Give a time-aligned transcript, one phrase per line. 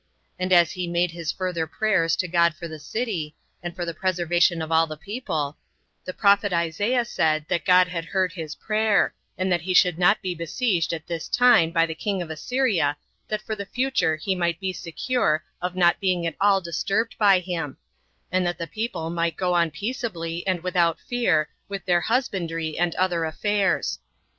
[0.39, 3.93] And as he made his further prayers to God for the city, and for the
[3.93, 5.59] preservation of all the people,
[6.05, 10.19] the prophet Isaiah said that God had heard his prayer, and that he should not
[10.23, 14.15] be besieged at this time by the king of Assyria 2 that for the future
[14.15, 17.77] he might be secure of not being at all disturbed by him;
[18.31, 22.95] and that the people might go on peaceably, and without fear, with their husbandry and
[22.95, 23.99] other affairs.